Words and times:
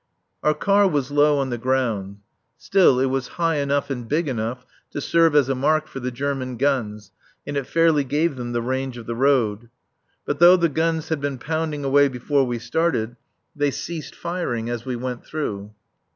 Our 0.41 0.55
car 0.55 0.87
was 0.87 1.11
low 1.11 1.37
on 1.37 1.51
the 1.51 1.59
ground; 1.59 2.21
still, 2.57 2.99
it 2.99 3.05
was 3.05 3.27
high 3.37 3.57
enough 3.57 3.91
and 3.91 4.07
big 4.09 4.27
enough 4.27 4.65
to 4.89 4.99
serve 4.99 5.35
as 5.35 5.47
a 5.47 5.53
mark 5.53 5.85
for 5.87 5.99
the 5.99 6.09
German 6.09 6.57
guns 6.57 7.11
and 7.45 7.55
it 7.55 7.67
fairly 7.67 8.03
gave 8.03 8.35
them 8.35 8.51
the 8.51 8.63
range 8.63 8.97
of 8.97 9.05
the 9.05 9.13
road. 9.13 9.69
But 10.25 10.39
though 10.39 10.57
the 10.57 10.69
guns 10.69 11.09
had 11.09 11.21
been 11.21 11.37
pounding 11.37 11.83
away 11.85 12.07
before 12.07 12.47
we 12.47 12.57
started, 12.57 13.15
they 13.55 13.69
ceased 13.69 14.15
firing 14.15 14.71
as 14.71 14.85
we 14.85 14.95
went 14.95 15.23
through. 15.23 15.71